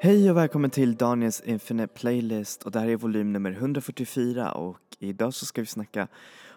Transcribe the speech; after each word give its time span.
Hej 0.00 0.30
och 0.30 0.36
välkommen 0.36 0.70
till 0.70 0.96
Daniels 0.96 1.40
Infinite 1.40 1.94
Playlist. 1.94 2.62
Och 2.62 2.70
det 2.70 2.80
här 2.80 2.88
är 2.88 2.96
volym 2.96 3.32
nummer 3.32 3.50
144 3.50 4.52
och 4.52 4.78
idag 4.98 5.34
så 5.34 5.46
ska 5.46 5.60
vi 5.60 5.66
snacka 5.66 6.08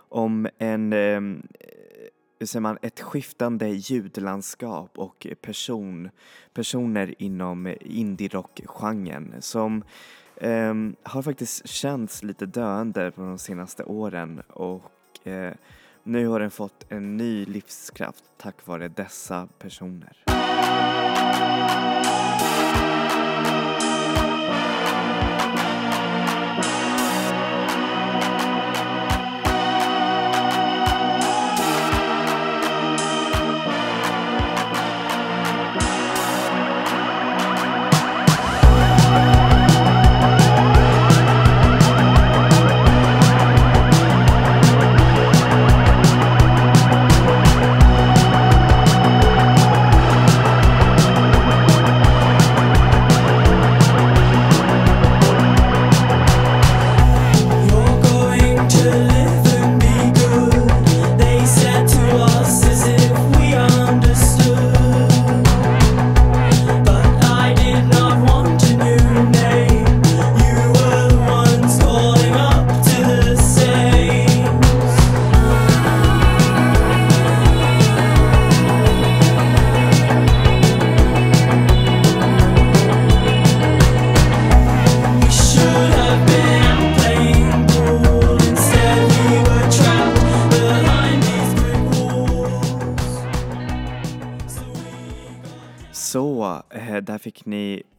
om 0.10 0.48
en, 0.58 0.94
eh, 0.94 1.22
hur 2.40 2.46
säger 2.46 2.62
man, 2.62 2.78
ett 2.82 3.02
skiftande 3.02 3.68
ljudlandskap 3.68 4.98
och 4.98 5.28
person, 5.42 6.10
personer 6.54 7.16
inom 7.18 7.76
indie-rock-genren 7.82 9.36
som 9.40 9.84
eh, 10.36 10.74
har 11.04 11.22
faktiskt 11.22 11.68
känts 11.68 12.24
lite 12.24 12.46
döende 12.46 13.12
på 13.12 13.22
de 13.22 13.38
senaste 13.38 13.84
åren. 13.84 14.42
Och 14.50 15.28
eh, 15.28 15.54
nu 16.04 16.28
har 16.28 16.40
den 16.40 16.52
fått 16.52 16.86
en 16.90 17.18
ny 17.18 17.46
livskraft 17.46 18.24
tack 18.38 18.68
vare 18.68 18.88
dessa 18.88 19.48
personer. 19.60 20.18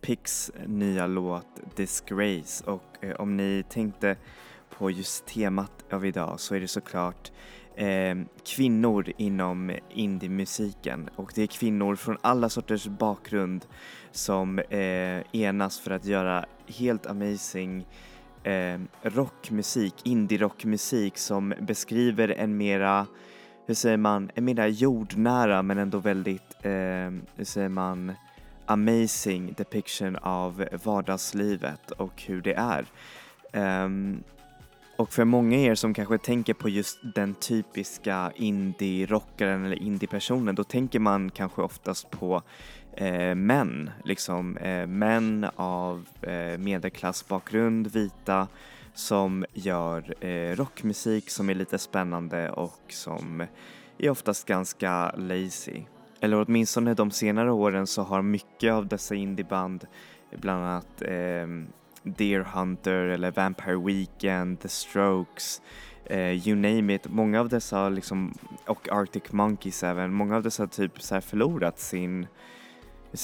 Picks 0.02 0.50
Pix 0.52 0.52
nya 0.66 1.06
låt 1.06 1.76
Disgrace. 1.76 2.64
Och 2.64 2.96
eh, 3.00 3.14
om 3.16 3.36
ni 3.36 3.64
tänkte 3.68 4.16
på 4.78 4.90
just 4.90 5.26
temat 5.26 5.84
av 5.92 6.06
idag 6.06 6.40
så 6.40 6.54
är 6.54 6.60
det 6.60 6.68
såklart 6.68 7.32
eh, 7.76 8.16
kvinnor 8.44 9.12
inom 9.16 9.72
indiemusiken. 9.90 11.10
Och 11.16 11.32
det 11.34 11.42
är 11.42 11.46
kvinnor 11.46 11.96
från 11.96 12.16
alla 12.20 12.48
sorters 12.48 12.86
bakgrund 12.86 13.66
som 14.10 14.58
eh, 14.58 15.20
enas 15.32 15.80
för 15.80 15.90
att 15.90 16.04
göra 16.04 16.46
helt 16.66 17.06
amazing 17.06 17.86
eh, 18.42 18.80
rockmusik, 19.02 19.94
indie-rockmusik 20.04 21.18
som 21.18 21.54
beskriver 21.60 22.28
en 22.28 22.56
mera 22.56 23.06
hur 23.66 23.74
säger 23.74 23.96
man, 23.96 24.30
en 24.34 24.44
mera 24.44 24.68
jordnära 24.68 25.62
men 25.62 25.78
ändå 25.78 25.98
väldigt, 25.98 26.56
eh, 26.62 26.70
hur 27.36 27.44
säger 27.44 27.68
man, 27.68 28.12
amazing 28.72 29.54
depiction 29.56 30.16
av 30.16 30.68
vardagslivet 30.84 31.90
och 31.90 32.22
hur 32.22 32.42
det 32.42 32.54
är. 32.54 32.86
Um, 33.84 34.22
och 34.96 35.12
för 35.12 35.24
många 35.24 35.58
er 35.58 35.74
som 35.74 35.94
kanske 35.94 36.18
tänker 36.18 36.54
på 36.54 36.68
just 36.68 36.98
den 37.14 37.34
typiska 37.34 38.32
indie-rockaren 38.36 39.64
eller 39.64 39.82
indie-personen, 39.82 40.54
då 40.54 40.64
tänker 40.64 40.98
man 40.98 41.30
kanske 41.30 41.62
oftast 41.62 42.10
på 42.10 42.42
eh, 42.96 43.34
män, 43.34 43.90
liksom 44.04 44.56
eh, 44.56 44.86
män 44.86 45.46
av 45.56 46.06
eh, 46.22 46.58
medelklassbakgrund, 46.58 47.86
vita, 47.86 48.48
som 48.94 49.44
gör 49.52 50.24
eh, 50.24 50.56
rockmusik 50.56 51.30
som 51.30 51.50
är 51.50 51.54
lite 51.54 51.78
spännande 51.78 52.50
och 52.50 52.82
som 52.88 53.46
är 53.98 54.10
oftast 54.10 54.46
ganska 54.46 55.12
lazy. 55.16 55.82
Eller 56.22 56.44
åtminstone 56.46 56.94
de 56.94 57.10
senare 57.10 57.52
åren 57.52 57.86
så 57.86 58.02
har 58.02 58.22
mycket 58.22 58.72
av 58.72 58.86
dessa 58.86 59.14
indieband, 59.14 59.86
bland 60.30 60.64
annat 60.64 61.02
eh, 61.02 61.46
Deer 62.02 62.40
Hunter 62.40 63.04
eller 63.04 63.30
Vampire 63.30 63.76
Weekend, 63.76 64.60
The 64.60 64.68
Strokes, 64.68 65.62
eh, 66.04 66.48
you 66.48 66.56
name 66.56 66.94
it. 66.94 67.08
Många 67.08 67.40
av 67.40 67.48
dessa 67.48 67.88
liksom, 67.88 68.34
och 68.66 68.88
Arctic 68.92 69.32
Monkeys 69.32 69.82
även, 69.82 70.12
många 70.12 70.36
av 70.36 70.42
dessa 70.42 70.62
har 70.62 70.68
typ 70.68 71.02
så 71.02 71.14
här 71.14 71.20
förlorat 71.20 71.78
sin 71.78 72.26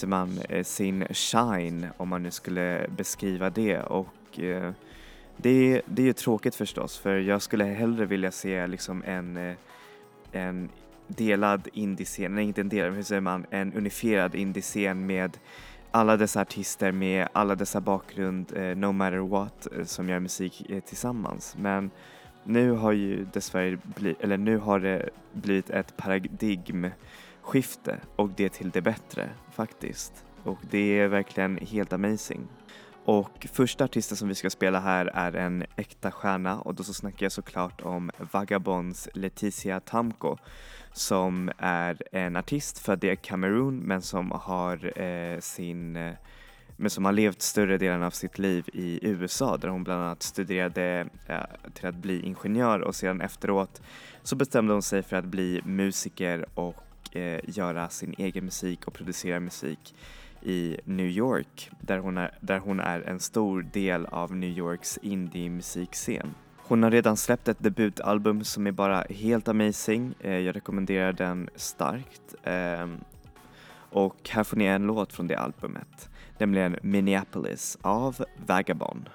hur 0.01 0.07
man, 0.07 0.39
eh, 0.49 0.65
sin 0.65 1.07
shine 1.11 1.87
om 1.97 2.09
man 2.09 2.23
nu 2.23 2.31
skulle 2.31 2.87
beskriva 2.97 3.51
det 3.51 3.81
och 3.81 4.41
eh, 4.41 4.73
det, 5.37 5.83
det 5.87 6.03
är 6.03 6.07
ju 6.07 6.13
tråkigt 6.13 6.55
förstås 6.55 6.99
för 6.99 7.19
jag 7.19 7.43
skulle 7.43 7.65
hellre 7.65 8.07
vilja 8.07 8.31
se 8.31 8.67
liksom 8.67 9.03
en, 9.07 9.37
eh, 9.37 9.55
en 10.33 10.69
delad 11.09 11.69
indiescen, 11.73 12.35
nej 12.35 12.45
inte 12.45 12.61
en 12.61 12.69
delad, 12.69 12.95
hur 12.95 13.03
säger 13.03 13.21
man, 13.21 13.47
en 13.51 13.73
unifierad 13.73 14.35
indiescen 14.35 15.07
med 15.07 15.39
alla 15.91 16.17
dessa 16.17 16.41
artister 16.41 16.93
med 16.93 17.29
alla 17.33 17.55
dessa 17.55 17.81
bakgrund, 17.81 18.57
eh, 18.57 18.77
no 18.77 18.93
matter 18.93 19.19
what, 19.19 19.67
eh, 19.77 19.85
som 19.85 20.09
gör 20.09 20.21
musik 20.21 20.71
eh, 20.71 20.81
tillsammans. 20.81 21.57
Men 21.59 21.91
nu 22.45 22.71
har 22.71 22.93
ju 22.93 23.25
dessvärre 23.25 23.79
blivit, 23.83 24.21
eller 24.21 24.37
nu 24.37 24.57
har 24.57 24.81
det 24.81 25.09
blivit 25.33 25.71
ett 25.71 25.97
paradigmskifte 25.97 27.99
och 28.17 28.31
det 28.37 28.49
till 28.49 28.71
det 28.71 28.81
bättre 28.81 29.31
faktiskt. 29.53 30.25
Och 30.43 30.59
det 30.71 30.99
är 30.99 31.09
verkligen 31.09 31.57
helt 31.57 31.93
amazing. 31.93 32.49
Och 33.09 33.47
första 33.53 33.85
artisten 33.85 34.17
som 34.17 34.29
vi 34.29 34.35
ska 34.35 34.51
spela 34.51 34.81
här 34.81 35.07
är 35.15 35.33
en 35.33 35.65
äkta 35.77 36.11
stjärna 36.11 36.61
och 36.61 36.75
då 36.75 36.83
så 36.83 36.95
snackar 36.95 37.25
jag 37.25 37.33
såklart 37.33 37.81
om 37.81 38.11
Vagabonds 38.33 39.09
Leticia 39.15 39.81
Tamko 39.81 40.37
som 40.93 41.51
är 41.59 42.03
en 42.13 42.37
artist 42.37 42.79
född 42.79 43.05
i 43.05 43.17
Kamerun 43.17 43.79
men 43.79 44.03
som 44.03 44.31
har 44.31 45.01
eh, 45.01 45.41
sin 45.41 45.97
eh, 45.97 46.13
men 46.77 46.91
som 46.91 47.05
har 47.05 47.13
levt 47.13 47.43
större 47.43 47.79
delen 47.79 48.03
av 48.03 48.11
sitt 48.11 48.39
liv 48.39 48.65
i 48.73 48.99
USA 49.03 49.57
där 49.57 49.69
hon 49.69 49.85
bland 49.85 50.03
annat 50.03 50.23
studerade 50.23 51.07
eh, 51.27 51.71
till 51.75 51.87
att 51.87 51.97
bli 51.97 52.21
ingenjör 52.21 52.81
och 52.81 52.95
sedan 52.95 53.21
efteråt 53.21 53.83
så 54.23 54.37
bestämde 54.37 54.73
hon 54.73 54.83
sig 54.83 55.03
för 55.03 55.17
att 55.17 55.25
bli 55.25 55.61
musiker 55.65 56.47
och 56.55 57.17
eh, 57.17 57.41
göra 57.45 57.89
sin 57.89 58.15
egen 58.19 58.45
musik 58.45 58.87
och 58.87 58.95
producera 58.95 59.41
musik 59.41 59.95
i 60.43 60.77
New 60.85 61.07
York 61.07 61.71
där 61.81 61.99
hon 61.99 62.19
är, 62.19 62.31
där 62.41 62.59
hon 62.59 62.81
är 62.81 63.01
en 63.01 63.21
stor 63.21 63.63
del 63.73 64.07
av 64.07 64.37
New 64.37 64.51
Yorks 64.51 64.99
indie-musikscen. 65.03 66.35
Hon 66.57 66.83
har 66.83 66.91
redan 66.91 67.17
släppt 67.17 67.49
ett 67.49 67.63
debutalbum 67.63 68.45
som 68.45 68.67
är 68.67 68.73
bara 68.73 69.05
helt 69.11 69.49
amazing. 69.49 70.15
Eh, 70.21 70.39
jag 70.39 70.57
rekommenderar 70.57 71.13
den 71.13 71.51
starkt. 71.57 72.35
Ehm, 72.45 73.01
och 73.91 74.31
här 74.31 74.45
får 74.45 74.57
ni 74.57 74.65
en 74.65 74.87
låt 74.87 75.13
från 75.13 75.29
det 75.29 75.39
albumet, 75.39 76.11
nämligen 76.39 76.77
Minneapolis 76.83 77.79
av 77.83 78.25
Vagabond. 78.47 79.11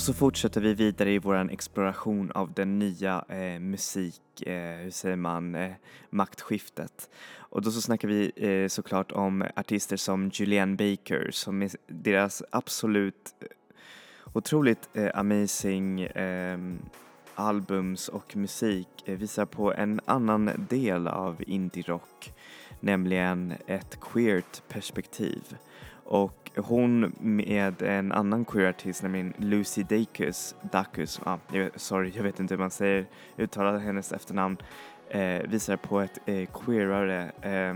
Och 0.00 0.04
så 0.04 0.14
fortsätter 0.14 0.60
vi 0.60 0.74
vidare 0.74 1.10
i 1.10 1.18
vår 1.18 1.50
exploration 1.52 2.30
av 2.30 2.52
den 2.52 2.78
nya 2.78 3.24
eh, 3.28 3.60
musik, 3.60 4.42
eh, 4.46 4.76
hur 4.76 4.90
säger 4.90 5.16
man, 5.16 5.54
eh, 5.54 5.72
maktskiftet. 6.10 7.10
Och 7.36 7.62
då 7.62 7.70
så 7.70 7.80
snackar 7.80 8.08
vi 8.08 8.32
eh, 8.36 8.68
såklart 8.68 9.12
om 9.12 9.44
artister 9.56 9.96
som 9.96 10.30
Julianne 10.34 10.76
Baker 10.76 11.30
som 11.30 11.62
är 11.62 11.70
deras 11.86 12.42
absolut 12.50 13.34
eh, 13.40 13.46
otroligt 14.32 14.88
eh, 14.92 15.10
amazing 15.14 16.00
ehm, 16.14 16.78
albums 17.34 18.08
och 18.08 18.36
musik 18.36 18.88
eh, 19.04 19.18
visar 19.18 19.46
på 19.46 19.74
en 19.74 20.00
annan 20.04 20.66
del 20.70 21.08
av 21.08 21.42
indie-rock, 21.46 22.32
nämligen 22.80 23.54
ett 23.66 24.00
queert 24.00 24.68
perspektiv. 24.68 25.56
Och 26.04 26.39
hon 26.56 27.12
med 27.20 27.82
en 27.82 28.12
annan 28.12 28.44
queer-artist, 28.44 29.02
nämligen 29.02 29.34
Lucy 29.36 29.82
Dacus, 29.82 30.54
Dacus 30.72 31.20
ah, 31.24 31.38
jag, 31.52 31.80
sorry 31.80 32.12
jag 32.16 32.22
vet 32.22 32.40
inte 32.40 32.54
hur 32.54 32.58
man 32.58 32.70
säger, 32.70 33.06
uttalar 33.36 33.78
hennes 33.78 34.12
efternamn, 34.12 34.56
eh, 35.08 35.42
visar 35.48 35.76
på 35.76 36.00
ett 36.00 36.18
eh, 36.26 36.48
queerare, 36.52 37.30
eh, 37.42 37.74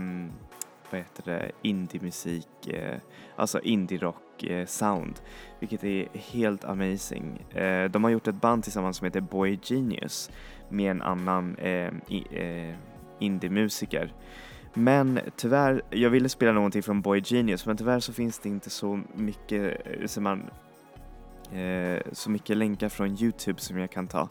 vad 0.91 0.99
heter 1.01 1.23
det, 1.25 1.51
indie-musik, 1.61 2.67
eh, 2.67 2.97
alltså 3.35 3.59
indie-rock 3.59 4.43
eh, 4.43 4.65
sound, 4.65 5.19
vilket 5.59 5.83
är 5.83 6.07
helt 6.13 6.65
amazing. 6.65 7.45
Eh, 7.49 7.91
de 7.91 8.03
har 8.03 8.11
gjort 8.11 8.27
ett 8.27 8.41
band 8.41 8.63
tillsammans 8.63 8.97
som 8.97 9.05
heter 9.05 9.21
Boy 9.21 9.59
Genius 9.63 10.31
med 10.69 10.91
en 10.91 11.01
annan 11.01 11.55
eh, 11.57 11.91
eh, 12.31 12.75
indie-musiker. 13.19 14.13
Men 14.77 15.19
tyvärr, 15.35 15.81
jag 15.89 16.09
ville 16.09 16.29
spela 16.29 16.51
någonting 16.51 16.83
från 16.83 17.01
Boy 17.01 17.21
Genius 17.25 17.65
men 17.65 17.77
tyvärr 17.77 17.99
så 17.99 18.13
finns 18.13 18.39
det 18.39 18.49
inte 18.49 18.69
så 18.69 19.01
mycket, 19.15 19.81
eh, 19.85 20.05
så, 20.07 20.21
man, 20.21 20.49
eh, 21.53 22.01
så 22.11 22.29
mycket 22.29 22.57
länkar 22.57 22.89
från 22.89 23.17
Youtube 23.21 23.61
som 23.61 23.77
jag 23.77 23.91
kan 23.91 24.07
ta. 24.07 24.29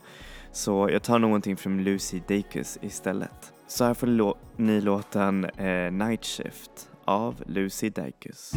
Så 0.52 0.88
jag 0.92 1.02
tar 1.02 1.18
någonting 1.18 1.56
från 1.56 1.84
Lucy 1.84 2.20
Dacus 2.28 2.78
istället. 2.82 3.52
Så 3.66 3.84
här 3.84 3.94
får 3.94 4.06
ni, 4.06 4.12
lå- 4.12 4.36
ni 4.56 4.80
låten 4.80 5.44
eh, 5.44 5.92
Night 5.92 6.24
Shift 6.24 6.90
av 7.04 7.42
Lucy 7.46 7.90
Dacus. 7.90 8.52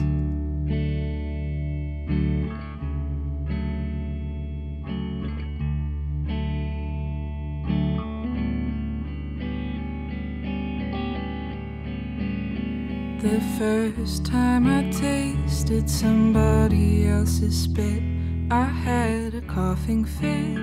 First 13.58 14.24
time 14.24 14.68
I 14.68 14.84
tasted 14.92 15.90
somebody 15.90 17.08
else's 17.08 17.64
spit, 17.64 18.04
I 18.52 18.66
had 18.66 19.34
a 19.34 19.42
coughing 19.42 20.06
fit. 20.06 20.60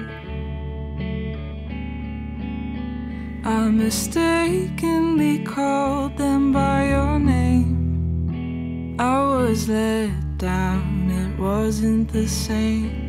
I 3.44 3.68
mistakenly 3.68 5.42
called 5.44 6.16
them 6.16 6.52
by 6.52 6.90
your 6.90 7.18
name. 7.18 8.94
I 9.00 9.18
was 9.24 9.68
let 9.68 10.38
down, 10.38 11.10
it 11.10 11.36
wasn't 11.36 12.12
the 12.12 12.28
same. 12.28 13.02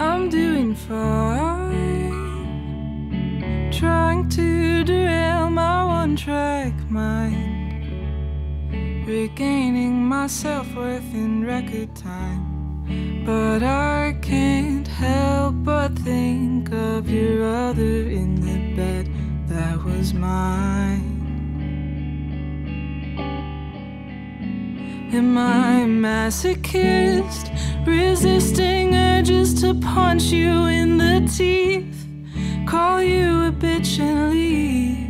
I'm 0.00 0.28
doing 0.28 0.74
fine 0.74 1.64
trying 3.70 4.28
to 4.28 4.53
track 6.16 6.72
mind. 6.90 7.72
Regaining 9.06 10.04
my 10.04 10.26
self 10.26 10.74
worth 10.74 11.14
in 11.14 11.44
record 11.44 11.94
time. 11.94 13.24
But 13.24 13.62
I 13.62 14.16
can't 14.22 14.86
help 14.86 15.54
but 15.64 15.98
think 15.98 16.72
of 16.72 17.08
your 17.10 17.44
other 17.44 18.08
in 18.20 18.40
the 18.40 18.74
bed 18.76 19.10
that 19.48 19.82
was 19.84 20.14
mine. 20.14 21.10
Am 25.12 25.38
I 25.38 25.84
masochist? 25.86 27.50
Resisting 27.86 28.94
urges 28.94 29.60
to 29.60 29.74
punch 29.74 30.24
you 30.24 30.66
in 30.66 30.98
the 30.98 31.30
teeth 31.36 31.94
call 32.66 33.02
you 33.02 33.44
a 33.44 33.52
bitch 33.52 34.00
and 34.00 34.32
leave. 34.32 35.03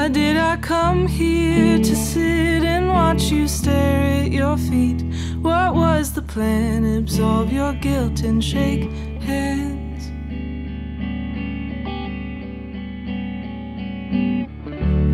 Why 0.00 0.08
did 0.08 0.38
I 0.38 0.56
come 0.56 1.06
here 1.06 1.76
to 1.76 1.94
sit 1.94 2.64
and 2.64 2.88
watch 2.88 3.24
you 3.24 3.46
stare 3.46 4.24
at 4.24 4.32
your 4.32 4.56
feet? 4.56 5.02
What 5.42 5.74
was 5.74 6.14
the 6.14 6.22
plan? 6.22 6.86
Absolve 6.86 7.52
your 7.52 7.74
guilt 7.74 8.22
and 8.22 8.42
shake 8.42 8.90
hands. 9.20 10.02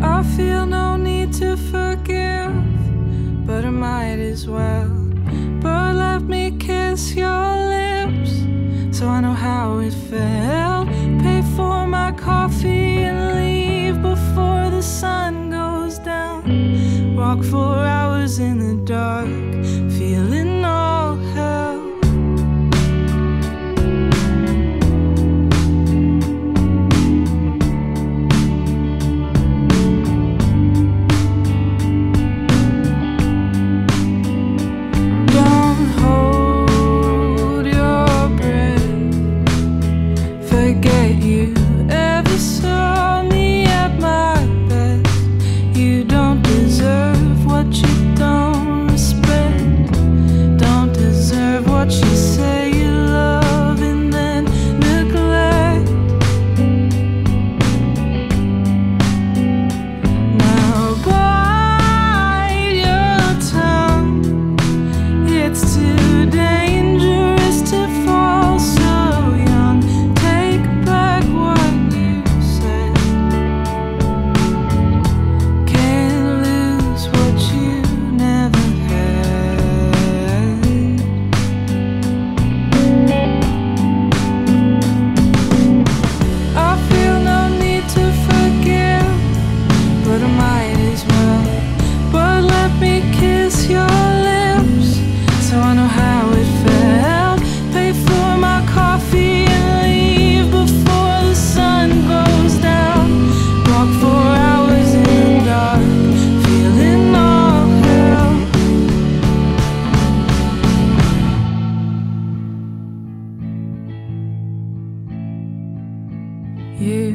I 0.01 0.23
feel 0.37 0.65
no 0.65 0.95
need 0.95 1.33
to 1.33 1.57
forgive, 1.57 2.55
but 3.45 3.65
I 3.65 3.69
might 3.69 4.19
as 4.31 4.47
well. 4.47 4.87
But 5.59 5.95
let 5.95 6.21
me 6.21 6.57
kiss 6.57 7.13
your 7.13 7.49
lips 7.75 8.31
so 8.97 9.09
I 9.09 9.19
know 9.19 9.33
how 9.33 9.79
it 9.79 9.91
felt. 9.91 10.66
Walk 17.27 17.43
for 17.43 17.75
hours 17.83 18.39
in 18.39 18.57
the 18.57 18.85
dark, 18.85 19.27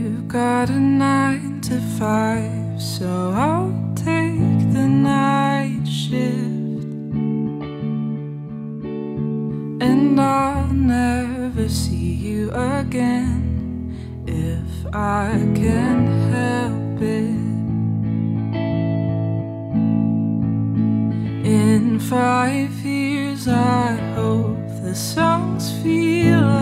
You've 0.02 0.26
got 0.26 0.68
a 0.68 0.80
nine 0.80 1.60
to 1.60 1.78
five, 1.96 2.82
so 2.82 3.30
I'll 3.36 3.72
take 3.94 4.72
the 4.72 4.88
night 4.88 5.86
shift. 5.86 6.82
And 9.80 10.20
I'll 10.20 10.72
never 10.72 11.68
see 11.68 12.14
you 12.14 12.50
again 12.50 13.94
if 14.26 14.92
I 14.92 15.38
can 15.54 16.06
help 16.32 17.00
it. 17.00 17.42
In 21.46 22.00
five 22.00 22.72
years, 22.84 23.46
I 23.46 23.92
hope 24.16 24.66
the 24.82 24.96
songs 24.96 25.70
feel 25.80 26.61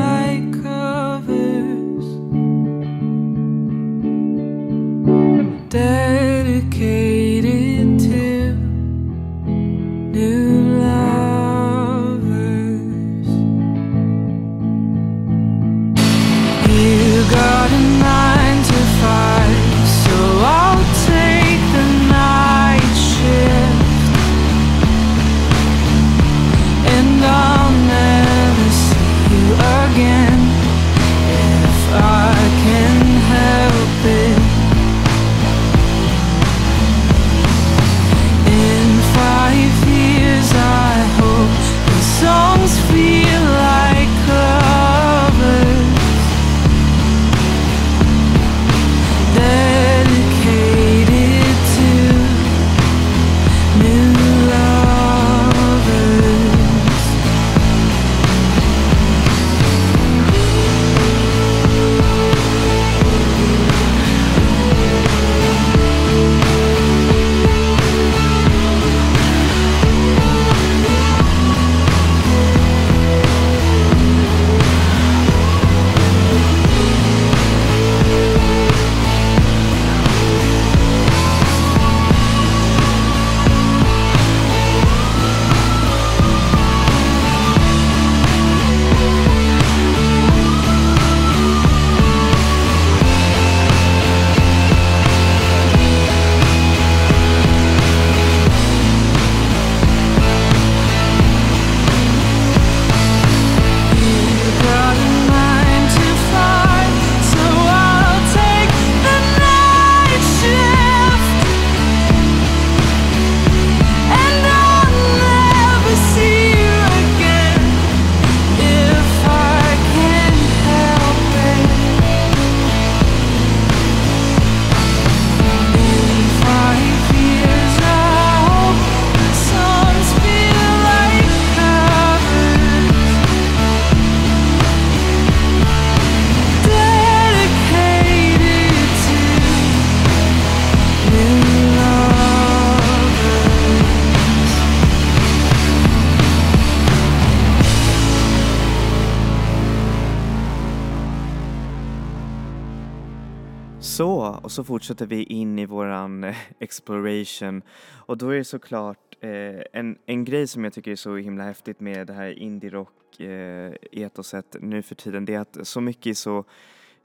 Och 154.38 154.52
så 154.52 154.64
fortsätter 154.64 155.06
vi 155.06 155.22
in 155.22 155.58
i 155.58 155.66
våran 155.66 156.24
eh, 156.24 156.36
exploration 156.58 157.62
och 158.06 158.18
då 158.18 158.28
är 158.28 158.36
det 158.36 158.44
såklart 158.44 159.16
eh, 159.20 159.62
en, 159.72 159.98
en 160.06 160.24
grej 160.24 160.46
som 160.46 160.64
jag 160.64 160.72
tycker 160.72 160.90
är 160.90 160.96
så 160.96 161.16
himla 161.16 161.44
häftigt 161.44 161.80
med 161.80 162.06
det 162.06 162.12
här 162.12 162.38
indie-rock 162.38 163.20
eh, 163.20 163.72
etoset 163.92 164.56
nu 164.60 164.82
för 164.82 164.94
tiden 164.94 165.24
det 165.24 165.34
är 165.34 165.40
att 165.40 165.58
så 165.62 165.80
mycket 165.80 166.10
är 166.10 166.14
så 166.14 166.44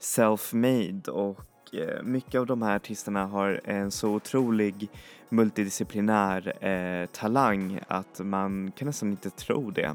self-made 0.00 1.08
och 1.08 1.74
eh, 1.74 2.02
mycket 2.02 2.40
av 2.40 2.46
de 2.46 2.62
här 2.62 2.76
artisterna 2.76 3.26
har 3.26 3.60
en 3.64 3.90
så 3.90 4.10
otrolig 4.10 4.88
multidisciplinär 5.28 6.64
eh, 6.66 7.06
talang 7.06 7.80
att 7.88 8.20
man 8.20 8.72
kan 8.76 8.86
nästan 8.86 9.10
inte 9.10 9.30
tro 9.30 9.70
det. 9.70 9.94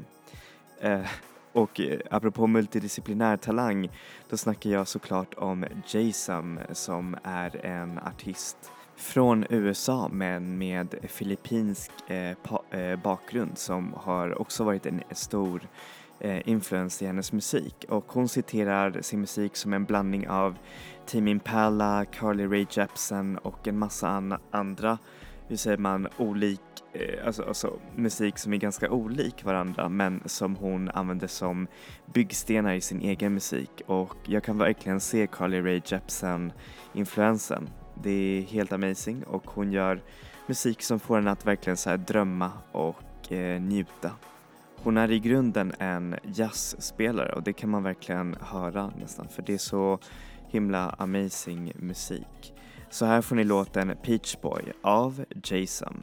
Eh, 0.80 1.06
och 1.52 1.80
eh, 1.80 2.00
apropå 2.10 2.46
multidisciplinär 2.46 3.36
talang, 3.36 3.88
då 4.28 4.36
snackar 4.36 4.70
jag 4.70 4.88
såklart 4.88 5.34
om 5.34 5.64
Jason 5.86 6.58
som 6.72 7.16
är 7.22 7.66
en 7.66 7.98
artist 7.98 8.56
från 8.96 9.44
USA 9.50 10.08
men 10.12 10.58
med 10.58 10.94
filippinsk 11.08 11.90
eh, 12.10 12.36
pa- 12.42 12.62
eh, 12.76 12.96
bakgrund 13.02 13.58
som 13.58 13.94
har 13.96 14.40
också 14.40 14.64
varit 14.64 14.86
en 14.86 15.02
stor 15.10 15.60
eh, 16.20 16.48
influens 16.48 17.02
i 17.02 17.06
hennes 17.06 17.32
musik. 17.32 17.84
Och 17.88 18.04
hon 18.12 18.28
citerar 18.28 19.00
sin 19.02 19.20
musik 19.20 19.56
som 19.56 19.72
en 19.72 19.84
blandning 19.84 20.28
av 20.28 20.58
Tim 21.06 21.28
Impala, 21.28 22.04
Carly 22.04 22.46
Rae 22.46 22.66
Jepsen 22.70 23.38
och 23.38 23.68
en 23.68 23.78
massa 23.78 24.08
an- 24.08 24.38
andra, 24.50 24.98
hur 25.52 25.56
säger 25.56 25.76
man, 25.78 26.08
olik, 26.16 26.60
eh, 26.92 27.26
alltså, 27.26 27.42
alltså 27.42 27.78
musik 27.96 28.38
som 28.38 28.52
är 28.52 28.56
ganska 28.56 28.90
olik 28.90 29.44
varandra 29.44 29.88
men 29.88 30.22
som 30.26 30.56
hon 30.56 30.88
använder 30.88 31.26
som 31.26 31.66
byggstenar 32.14 32.74
i 32.74 32.80
sin 32.80 33.00
egen 33.00 33.34
musik 33.34 33.82
och 33.86 34.16
jag 34.26 34.44
kan 34.44 34.58
verkligen 34.58 35.00
se 35.00 35.26
Carly 35.26 35.60
Rae 35.60 35.82
Jepsen 35.84 36.52
influensen. 36.92 37.68
Det 38.02 38.10
är 38.10 38.42
helt 38.42 38.72
amazing 38.72 39.24
och 39.24 39.50
hon 39.50 39.72
gör 39.72 40.02
musik 40.46 40.82
som 40.82 41.00
får 41.00 41.18
en 41.18 41.28
att 41.28 41.46
verkligen 41.46 41.76
så 41.76 41.90
här 41.90 41.96
drömma 41.96 42.50
och 42.72 43.32
eh, 43.32 43.60
njuta. 43.60 44.10
Hon 44.82 44.96
är 44.96 45.10
i 45.10 45.18
grunden 45.18 45.72
en 45.78 46.16
jazzspelare 46.22 47.32
och 47.32 47.42
det 47.42 47.52
kan 47.52 47.70
man 47.70 47.82
verkligen 47.82 48.36
höra 48.40 48.92
nästan 49.00 49.28
för 49.28 49.42
det 49.42 49.54
är 49.54 49.58
så 49.58 49.98
himla 50.48 50.94
amazing 50.98 51.72
musik. 51.76 52.54
Så 52.92 53.04
här 53.06 53.22
får 53.22 53.36
ni 53.36 53.44
låten 53.44 53.96
Peach 54.02 54.36
Boy 54.40 54.62
av 54.82 55.24
Jason. 55.44 56.02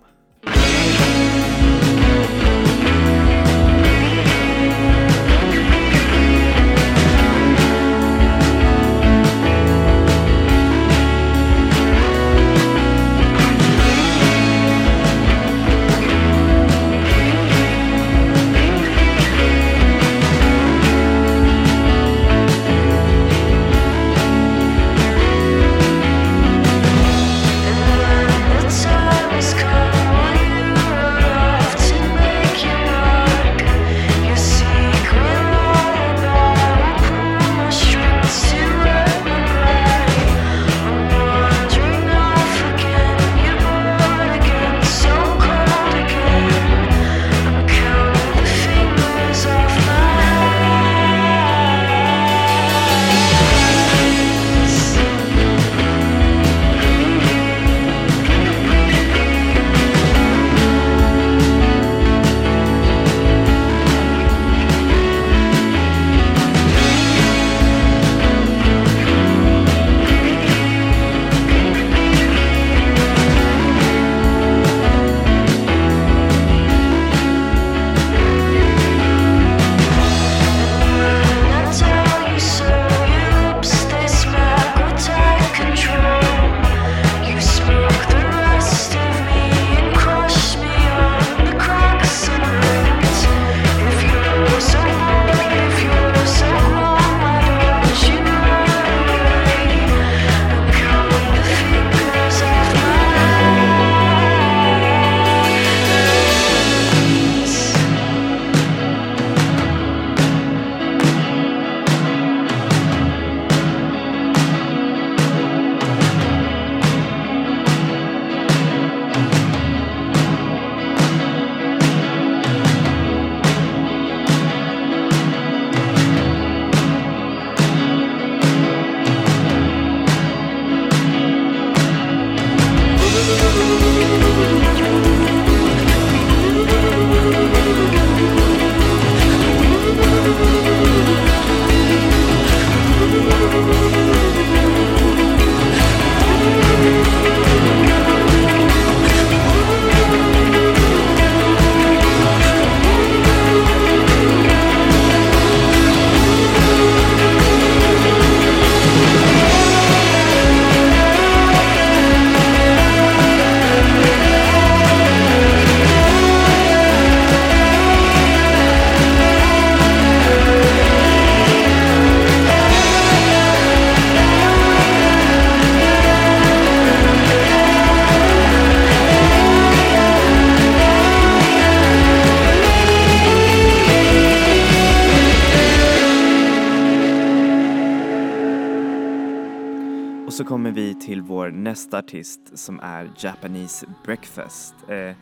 Nästa 191.80 191.98
artist 191.98 192.58
som 192.58 192.80
är 192.80 193.12
Japanese 193.18 193.86
Breakfast. 194.06 194.76
Eh, 194.88 195.16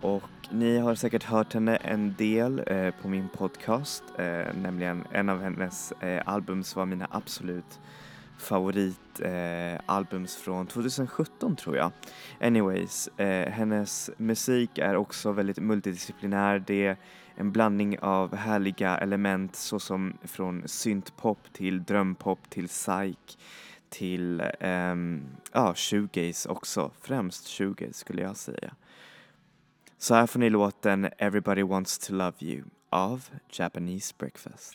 och 0.00 0.30
ni 0.50 0.78
har 0.78 0.94
säkert 0.94 1.24
hört 1.24 1.54
henne 1.54 1.76
en 1.76 2.14
del 2.18 2.62
eh, 2.66 2.90
på 3.02 3.08
min 3.08 3.28
podcast, 3.28 4.04
eh, 4.18 4.54
nämligen 4.62 5.04
en 5.12 5.28
av 5.28 5.42
hennes 5.42 5.92
eh, 5.92 6.22
albums 6.26 6.76
var 6.76 6.86
mina 6.86 7.08
absolut 7.10 7.80
favoritalbums 8.38 10.36
eh, 10.36 10.42
från 10.42 10.66
2017 10.66 11.56
tror 11.56 11.76
jag. 11.76 11.90
Anyways, 12.40 13.08
eh, 13.08 13.50
hennes 13.50 14.10
musik 14.16 14.78
är 14.78 14.96
också 14.96 15.32
väldigt 15.32 15.58
multidisciplinär. 15.58 16.64
Det 16.66 16.86
är 16.86 16.96
en 17.34 17.52
blandning 17.52 17.98
av 17.98 18.34
härliga 18.34 18.98
element 18.98 19.56
såsom 19.56 20.18
från 20.22 20.62
syntpop 20.66 21.52
till 21.52 21.84
drömpop 21.84 22.50
till 22.50 22.68
psych 22.68 23.36
till 23.94 24.42
um, 24.60 25.22
ja, 25.52 25.74
shoegaze 25.74 26.48
också, 26.48 26.90
främst 27.00 27.48
shoegaze 27.48 27.92
skulle 27.92 28.22
jag 28.22 28.36
säga. 28.36 28.74
Så 29.98 30.14
här 30.14 30.26
får 30.26 30.40
ni 30.40 30.50
låten 30.50 31.08
Everybody 31.18 31.62
wants 31.62 31.98
to 31.98 32.12
love 32.12 32.34
you 32.40 32.62
av 32.90 33.28
Japanese 33.50 34.14
Breakfast. 34.18 34.74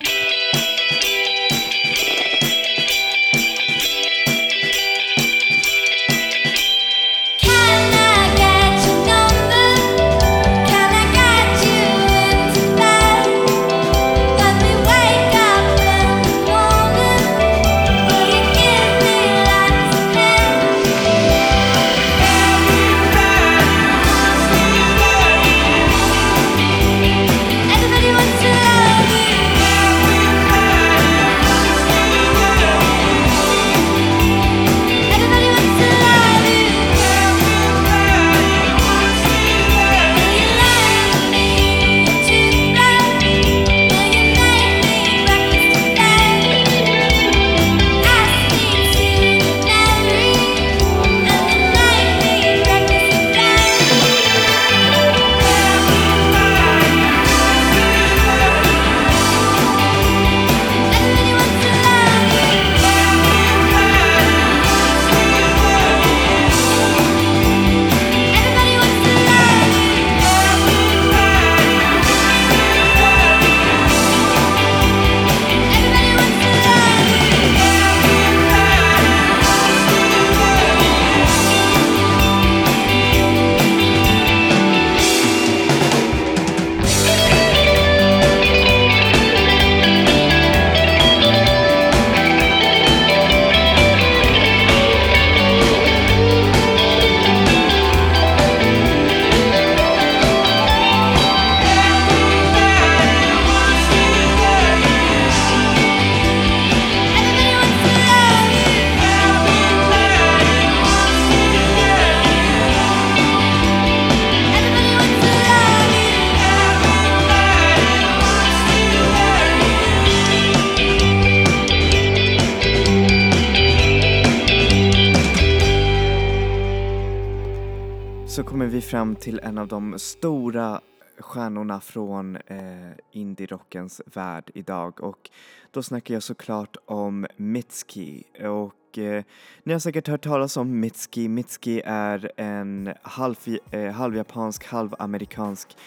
En 129.60 129.62
av 129.62 129.67
de 129.67 130.00
stora 130.00 130.82
stjärnorna 131.19 131.82
från 131.82 132.36
eh, 132.36 132.91
indie-rockens 133.12 134.02
värld 134.06 134.52
idag 134.54 135.04
och 135.04 135.30
då 135.72 135.84
snackar 135.84 136.13
jag 136.13 136.24
såklart 136.24 136.78
om 136.86 137.28
Mitski 137.36 138.24
och 138.39 138.98
eh, 138.98 139.24
ni 139.63 139.74
har 139.74 139.80
säkert 139.80 140.08
hört 140.08 140.22
talas 140.22 140.58
om 140.58 140.80
Mitski. 140.80 141.28
Mitski 141.28 141.82
är 141.86 142.32
en 142.38 142.93
halv, 143.02 143.36
eh, 143.72 143.91
halvjapansk, 143.91 144.65
halvamerikansk 144.65 145.78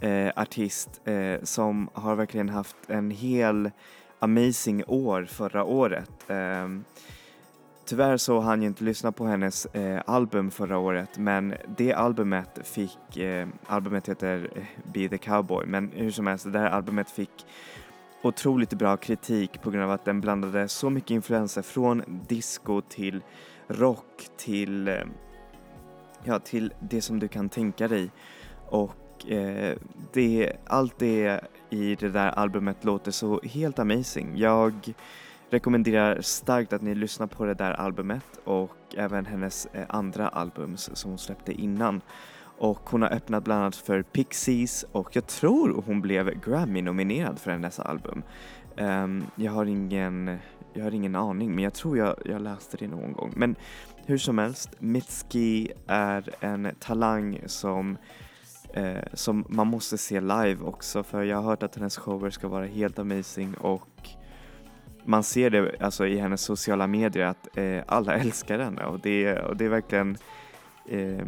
eh, 0.00 0.32
artist 0.36 1.00
eh, 1.04 1.42
som 1.42 1.88
har 1.92 2.14
verkligen 2.14 2.48
haft 2.48 2.76
en 2.86 3.10
hel 3.10 3.70
amazing 4.18 4.84
år 4.86 5.24
förra 5.24 5.64
året. 5.64 6.30
Eh, 6.30 6.68
Tyvärr 7.86 8.16
så 8.16 8.40
hann 8.40 8.62
jag 8.62 8.70
inte 8.70 8.84
lyssna 8.84 9.12
på 9.12 9.26
hennes 9.26 9.66
eh, 9.66 10.02
album 10.06 10.50
förra 10.50 10.78
året 10.78 11.18
men 11.18 11.54
det 11.76 11.92
albumet 11.92 12.60
fick, 12.64 13.16
eh, 13.16 13.48
albumet 13.66 14.08
heter 14.08 14.50
eh, 14.54 14.62
Be 14.92 15.08
the 15.08 15.18
Cowboy 15.18 15.66
men 15.66 15.90
hur 15.94 16.10
som 16.10 16.26
helst 16.26 16.52
det 16.52 16.58
här 16.58 16.70
albumet 16.70 17.10
fick 17.10 17.46
otroligt 18.22 18.72
bra 18.72 18.96
kritik 18.96 19.62
på 19.62 19.70
grund 19.70 19.84
av 19.84 19.90
att 19.90 20.04
den 20.04 20.20
blandade 20.20 20.68
så 20.68 20.90
mycket 20.90 21.10
influenser 21.10 21.62
från 21.62 22.02
disco 22.28 22.80
till 22.80 23.22
rock 23.66 24.28
till, 24.36 24.88
eh, 24.88 24.94
ja, 26.24 26.38
till 26.38 26.72
det 26.80 27.02
som 27.02 27.18
du 27.18 27.28
kan 27.28 27.48
tänka 27.48 27.88
dig 27.88 28.10
och 28.68 29.30
eh, 29.30 29.76
det, 30.12 30.52
allt 30.66 30.98
det 30.98 31.40
i 31.70 31.94
det 31.94 32.08
där 32.08 32.28
albumet 32.28 32.84
låter 32.84 33.10
så 33.10 33.40
helt 33.42 33.78
amazing. 33.78 34.36
Jag 34.36 34.94
rekommenderar 35.50 36.20
starkt 36.20 36.72
att 36.72 36.82
ni 36.82 36.94
lyssnar 36.94 37.26
på 37.26 37.44
det 37.44 37.54
där 37.54 37.72
albumet 37.72 38.40
och 38.44 38.76
även 38.96 39.26
hennes 39.26 39.66
eh, 39.66 39.84
andra 39.88 40.28
album 40.28 40.76
som 40.76 41.10
hon 41.10 41.18
släppte 41.18 41.52
innan. 41.52 42.00
Och 42.58 42.80
hon 42.90 43.02
har 43.02 43.08
öppnat 43.12 43.44
bland 43.44 43.60
annat 43.60 43.76
för 43.76 44.02
Pixies 44.02 44.84
och 44.92 45.16
jag 45.16 45.26
tror 45.26 45.82
hon 45.86 46.00
blev 46.00 46.40
Grammy-nominerad 46.40 47.38
för 47.38 47.50
hennes 47.50 47.80
album. 47.80 48.22
Um, 48.76 49.26
jag, 49.36 49.52
har 49.52 49.66
ingen, 49.66 50.38
jag 50.72 50.84
har 50.84 50.90
ingen 50.90 51.16
aning 51.16 51.54
men 51.54 51.64
jag 51.64 51.74
tror 51.74 51.98
jag, 51.98 52.16
jag 52.24 52.42
läste 52.42 52.76
det 52.76 52.88
någon 52.88 53.12
gång. 53.12 53.32
Men 53.36 53.56
hur 54.06 54.18
som 54.18 54.38
helst, 54.38 54.70
Mitski 54.78 55.72
är 55.86 56.30
en 56.40 56.68
talang 56.78 57.40
som 57.46 57.96
eh, 58.72 59.04
som 59.12 59.44
man 59.48 59.66
måste 59.66 59.98
se 59.98 60.20
live 60.20 60.64
också 60.64 61.02
för 61.02 61.22
jag 61.22 61.36
har 61.36 61.42
hört 61.42 61.62
att 61.62 61.76
hennes 61.76 61.96
shower 61.96 62.30
ska 62.30 62.48
vara 62.48 62.66
helt 62.66 62.98
amazing 62.98 63.54
och 63.54 64.08
man 65.04 65.22
ser 65.22 65.50
det 65.50 65.76
alltså 65.80 66.06
i 66.06 66.18
hennes 66.18 66.40
sociala 66.40 66.86
medier 66.86 67.24
att 67.26 67.56
eh, 67.56 67.82
alla 67.86 68.14
älskar 68.18 68.58
henne 68.58 68.84
och 68.84 69.00
det, 69.00 69.38
och 69.38 69.56
det 69.56 69.64
är 69.64 69.68
verkligen 69.68 70.16
eh, 70.88 71.26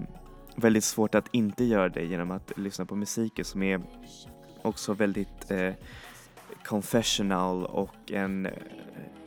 väldigt 0.56 0.84
svårt 0.84 1.14
att 1.14 1.28
inte 1.32 1.64
göra 1.64 1.88
det 1.88 2.04
genom 2.04 2.30
att 2.30 2.52
lyssna 2.58 2.86
på 2.86 2.96
musiken 2.96 3.44
som 3.44 3.62
är 3.62 3.80
också 4.62 4.94
väldigt 4.94 5.50
eh, 5.50 5.72
confessional 6.64 7.64
och 7.64 8.12
en 8.12 8.46
eh, 8.46 8.52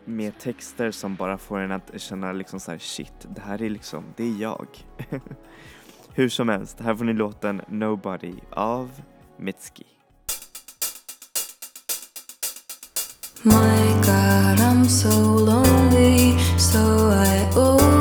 med 0.05 0.39
texter 0.39 0.91
som 0.91 1.15
bara 1.15 1.37
får 1.37 1.59
en 1.59 1.71
att 1.71 2.01
känna 2.01 2.31
liksom 2.31 2.59
så 2.59 2.71
här 2.71 2.77
shit, 2.77 3.27
det 3.29 3.41
här 3.41 3.61
är 3.61 3.69
liksom, 3.69 4.03
det 4.15 4.23
är 4.23 4.41
jag. 4.41 4.67
Hur 6.13 6.29
som 6.29 6.49
helst, 6.49 6.79
här 6.79 6.95
får 6.95 7.05
ni 7.05 7.13
låten 7.13 7.61
Nobody 7.67 8.33
av 8.51 9.01
Mitski. 9.37 9.85
My 13.45 14.01
God, 14.05 14.59
I'm 14.59 14.83
so 14.83 15.09
lonely, 15.09 16.37
so 16.57 17.09
I 17.09 17.49
open 17.55 17.98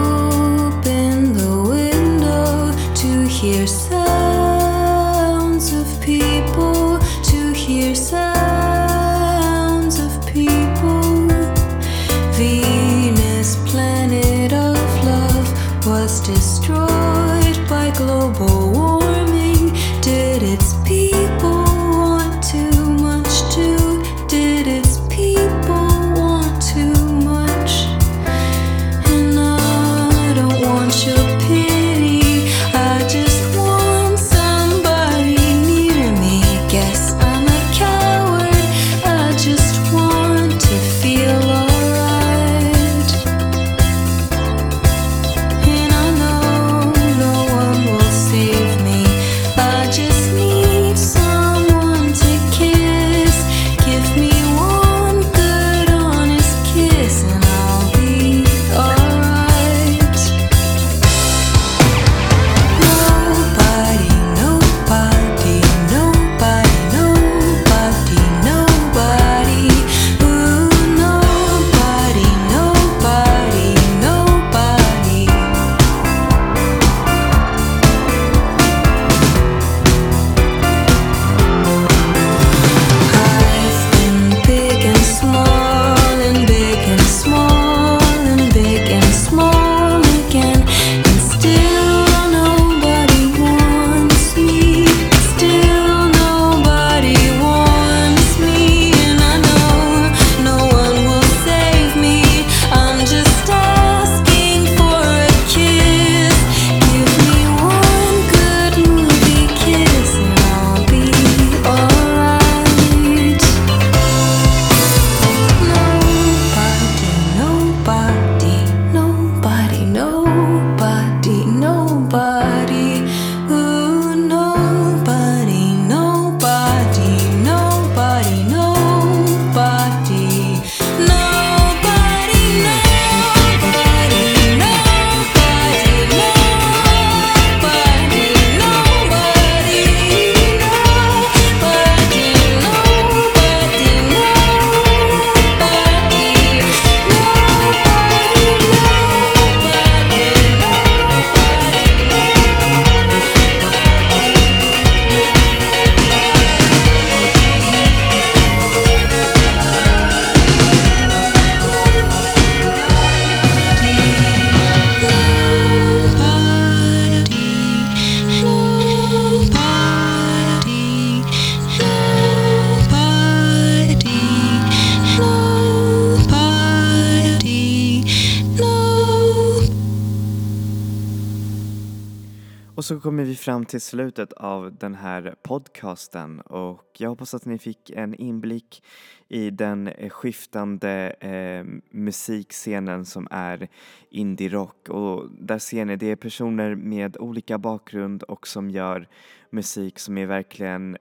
så 182.88 183.00
kommer 183.00 183.24
vi 183.24 183.34
fram 183.34 183.64
till 183.64 183.80
slutet 183.80 184.32
av 184.32 184.76
den 184.76 184.94
här 184.94 185.34
podcasten 185.42 186.40
och 186.40 186.96
jag 186.98 187.08
hoppas 187.08 187.34
att 187.34 187.44
ni 187.44 187.58
fick 187.58 187.90
en 187.90 188.14
inblick 188.14 188.82
i 189.28 189.50
den 189.50 189.88
eh, 189.88 190.10
skiftande 190.10 191.10
eh, 191.20 191.64
musikscenen 191.90 193.06
som 193.06 193.28
är 193.30 193.68
indie-rock 194.10 194.88
och 194.88 195.30
där 195.30 195.58
ser 195.58 195.84
ni 195.84 195.96
det 195.96 196.10
är 196.10 196.16
personer 196.16 196.74
med 196.74 197.16
olika 197.16 197.58
bakgrund 197.58 198.22
och 198.22 198.46
som 198.46 198.70
gör 198.70 199.08
musik 199.50 199.98
som 199.98 200.18
är 200.18 200.26
verkligen, 200.26 200.96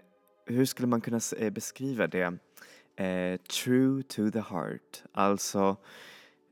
hur 0.45 0.65
skulle 0.65 0.88
man 0.88 1.02
kunna 1.02 1.19
eh, 1.38 1.50
beskriva 1.50 2.08
det? 2.08 2.38
Eh, 2.95 3.38
true 3.38 4.04
to 4.04 4.32
the 4.32 4.41
heart, 4.41 5.04
alltså 5.12 5.78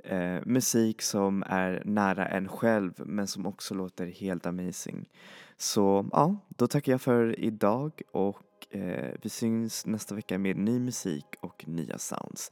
eh, 0.10 0.42
musik 0.46 1.02
som 1.02 1.44
är 1.48 1.82
nära 1.86 2.28
en 2.28 2.48
själv 2.48 2.94
men 2.98 3.28
som 3.28 3.46
också 3.46 3.74
låter 3.74 4.06
helt 4.08 4.46
amazing. 4.46 5.10
Så 5.58 6.10
ja, 6.12 6.38
då 6.48 6.68
tackar 6.68 6.92
jag 6.92 7.02
för 7.02 7.40
idag 7.40 8.02
och 8.12 8.68
eh, 8.70 9.14
vi 9.22 9.30
syns 9.30 9.86
nästa 9.86 10.16
vecka 10.16 10.38
med 10.38 10.58
ny 10.58 10.80
musik 10.80 11.26
och 11.40 11.68
nya 11.68 11.98
sounds. 11.98 12.52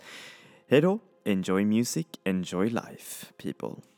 Hej 0.67 0.81
då! 0.81 0.99
Enjoy 1.25 1.65
music, 1.65 2.07
enjoy 2.23 2.69
life 2.69 3.25
people. 3.37 3.92